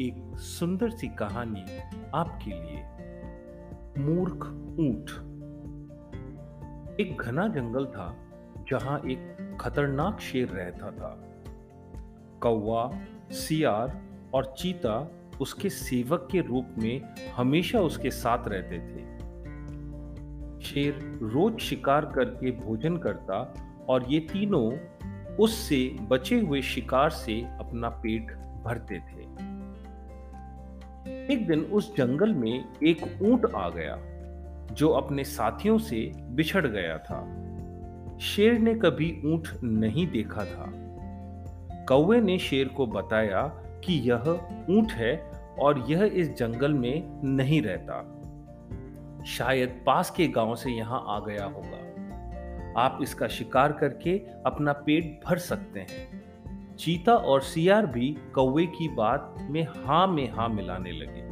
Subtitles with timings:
[0.00, 1.64] एक सुंदर सी कहानी
[2.14, 2.82] आपके लिए।
[4.04, 4.46] मूर्ख
[4.80, 5.10] ऊँट।
[7.00, 8.16] एक घना जंगल था,
[8.68, 11.28] जहाँ एक खतरनाक शेर रहता था।
[12.40, 12.90] कौवा,
[13.30, 14.02] सियार
[14.34, 15.10] और चीता
[15.40, 19.12] उसके सेवक के रूप में हमेशा उसके साथ रहते थे।
[20.64, 23.54] शेर रोज शिकार करके भोजन करता
[23.88, 24.72] और ये तीनों
[25.36, 28.32] उससे बचे हुए शिकार से अपना पेट
[28.64, 29.21] भरते थे।
[31.30, 33.98] एक दिन उस जंगल में एक ऊँट आ गया,
[34.74, 37.20] जो अपने साथियों से बिछड़ गया था।
[38.18, 40.72] शेर ने कभी ऊँट नहीं देखा था।
[41.88, 43.42] कौवे ने शेर को बताया
[43.84, 44.22] कि यह
[44.70, 48.18] ऊँट है और यह इस जंगल में नहीं रहता।
[49.24, 51.92] शायद पास के गाँव से यहाँ आ गया होगा।
[52.80, 56.31] आप इसका शिकार करके अपना पेट भर सकते हैं।
[56.78, 61.22] चीता और सियार भी कौवे की बात में हाँ में हाँ मिलाने लगे।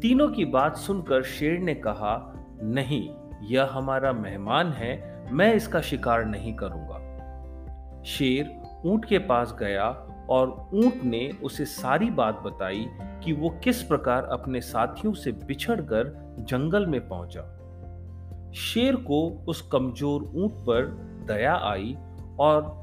[0.00, 3.10] तीनों की बात सुनकर शेर ने कहा, नहीं,
[3.42, 9.88] यह हमारा मेहमान है, मैं इसका शिकार नहीं करूँगा। शेर ऊँट के पास गया
[10.30, 12.86] और ऊँट ने उसे सारी बात बताई
[13.24, 17.42] कि वो किस प्रकार अपने साथियों से बिछड़कर जंगल में पहुँचा।
[18.54, 20.86] शेर को उस कमज़ोर ऊँट पर
[21.26, 21.96] दया आई
[22.40, 22.79] और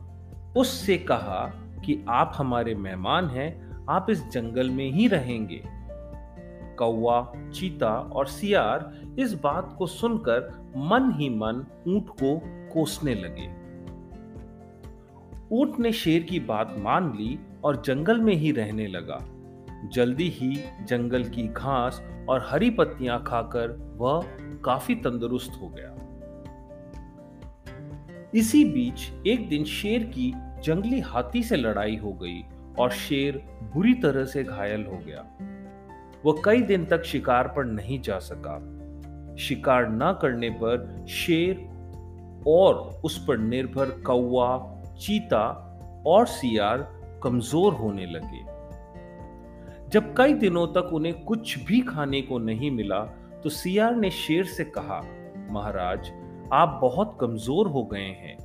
[0.58, 1.46] उससे कहा
[1.86, 5.62] कि आप हमारे मेहमान हैं, आप इस जंगल में ही रहेंगे।
[6.78, 12.42] कौवा, चीता और सियार इस बात को सुनकर मन ही मन ऊँट को
[12.74, 13.48] कोसने लगे।
[15.52, 19.20] ऊँट ने शेर की बात मान ली और जंगल में ही रहने लगा।
[19.94, 24.26] जल्दी ही जंगल की घास और हरी पत्तियाँ खाकर वह
[24.66, 25.94] काफ़ी तंदुरुस्त हो गया।
[28.36, 32.42] इसी बीच एक दिन शेर की जंगली हाथी से लड़ाई हो गई
[32.80, 33.42] और शेर
[33.74, 35.22] बुरी तरह से घायल हो गया।
[36.26, 38.58] वह कई दिन तक शिकार पर नहीं जा सका।
[39.38, 41.66] शिकार न करने पर शेर
[42.48, 44.50] और उस पर निर्भर कौवा,
[45.00, 45.46] चीता
[46.08, 46.88] और सियार
[47.24, 48.46] कमज़ोर होने लगे।
[49.90, 53.00] जब कई दिनों तक उन्हें कुछ भी खाने को नहीं मिला
[53.44, 55.02] तो सियार ने शेर से कहा,
[55.52, 56.12] महाराज,
[56.54, 58.38] आप बहुत कमज़ोर हो गए हैं।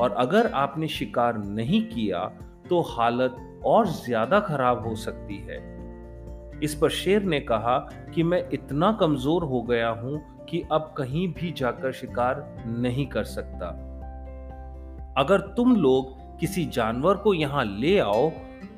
[0.00, 2.24] और अगर आपने शिकार नहीं किया
[2.68, 3.36] तो हालत
[3.66, 5.56] और ज़्यादा खराब हो सकती है।
[6.62, 7.78] इस पर शेर ने कहा
[8.14, 13.24] कि मैं इतना कमज़ोर हो गया हूँ कि अब कहीं भी जाकर शिकार नहीं कर
[13.26, 13.68] सकता।
[15.18, 18.30] अगर तुम लोग किसी जानवर को यहाँ ले आओ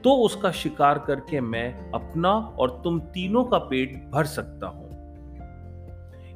[0.05, 4.89] तो उसका शिकार करके मैं अपना और तुम तीनों का पेट भर सकता हूँ।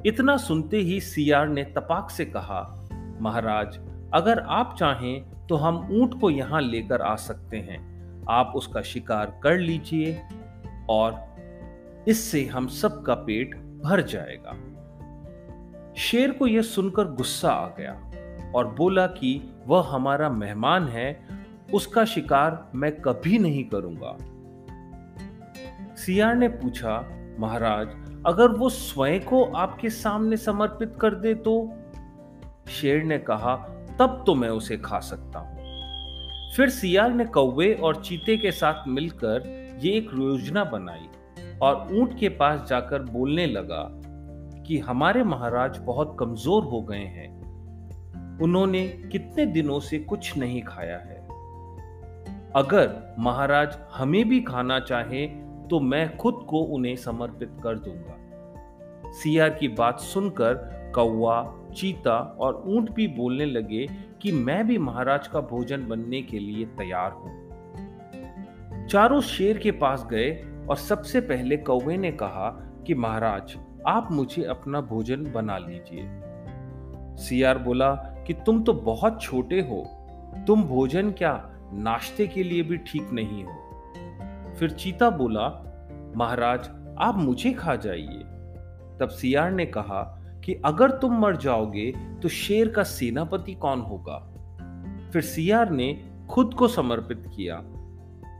[0.06, 2.60] इतना सुनते ही सियार ने तपाक से कहा,
[3.20, 3.78] महाराज
[4.14, 9.40] अगर आप चाहें तो हम ऊँट को यहाँ लेकर आ सकते हैं। आप उसका शिकार
[9.42, 10.22] कर लीजिए
[10.90, 11.34] और
[12.08, 13.54] इससे हम सबका पेट
[13.84, 14.52] भर जाएगा।
[15.94, 17.92] शेर को यह सुनकर गुस्सा आ गया
[18.54, 21.28] और बोला कि वह हमारा मेहमान है,
[21.74, 24.16] उसका शिकार मैं कभी नहीं करूँगा।
[25.96, 26.98] सियार ने पूछा,
[27.38, 27.88] महाराज,
[28.26, 31.72] अगर वो स्वयं को आपके सामने समर्पित कर दे तो?
[32.68, 35.62] शेर ने कहा तब तो मैं उसे खा सकता हूँ।
[36.56, 39.42] फिर सियार ने कौवे और चीते के साथ मिलकर
[39.82, 41.08] ये एक योजना बनाई
[41.62, 43.88] और ऊँट के पास जाकर बोलने लगा
[44.66, 47.32] कि हमारे महाराज बहुत कमज़ोर हो गए हैं।
[48.42, 51.22] उन्होंने कितने दिनों से कुछ नहीं खाया है।
[52.56, 55.26] अगर महाराज हमें भी खाना चाहे
[55.70, 60.54] तो मैं खुद को उन्हें समर्पित कर दूँगा। सियार की बात सुनकर
[60.94, 63.86] कौवा, चीता और ऊँट भी बोलने लगे
[64.22, 70.06] कि मैं भी महाराज का भोजन बनने के लिए तैयार हूँ। चारों शेर के पास
[70.10, 70.30] गए
[70.70, 72.50] और सबसे पहले कौवे ने कहा
[72.86, 73.56] कि महाराज,
[73.86, 76.08] आप मुझे अपना भोजन बना लीजिए।
[77.16, 77.94] सियार बोला
[78.26, 79.82] कि तुम तो बहुत छोटे हो,
[80.46, 84.54] तुम भोजन क्या नाश्ते के लिए भी ठीक नहीं हो?
[84.58, 85.48] फिर चीता बोला,
[86.16, 88.22] महाराज, आप मुझे खा जाइए।
[89.00, 90.02] तब सियार ने कहा
[90.44, 91.92] कि अगर तुम मर जाओगे
[92.22, 94.30] तो शेर का सेनापति कौन होगा?
[95.12, 97.56] फिर सियार ने खुद को समर्पित किया।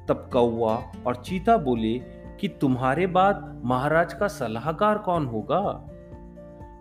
[0.09, 1.99] तब कौवा और चीता बोले
[2.41, 5.91] कि तुम्हारे बाद महाराज का सलाहकार कौन होगा?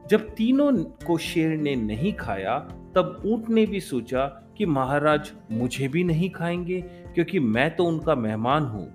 [0.09, 2.59] जब तीनों को शेर ने नहीं खाया,
[2.95, 4.25] तब ऊँट ने भी सोचा
[4.57, 8.93] कि महाराज मुझे भी नहीं खाएँगे, क्योंकि मैं तो उनका मेहमान हूँ।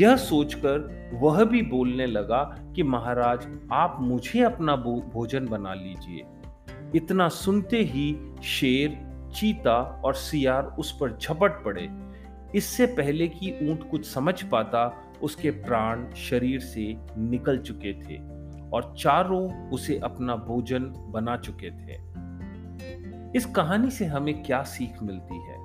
[0.00, 6.24] यह सोचकर वह भी बोलने लगा कि महाराज, आप मुझे अपना भोजन बना लीजिए।
[6.94, 11.88] इतना सुनते ही शेर, चीता और सियार उस पर झपट पड़े।
[12.54, 18.18] इससे पहले कि ऊँट कुछ समझ पाता, उसके प्राण शरीर से निकल चुके थे
[18.72, 22.00] और चारों उसे अपना भोजन बना चुके थे।
[23.36, 25.62] इस कहानी से हमें क्या सीख मिलती है?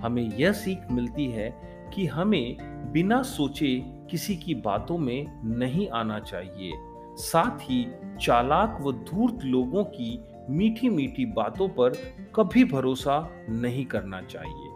[0.00, 2.56] हमें यह सीख मिलती है कि हमें
[2.92, 5.26] बिना सोचे किसी की बातों में
[5.58, 6.72] नहीं आना चाहिए।
[7.16, 7.86] साथ ही
[8.20, 11.92] चालाक व धूर्त लोगों की मीठी मीठी बातों पर
[12.34, 14.70] कभी भरोसा नहीं करना चाहिए।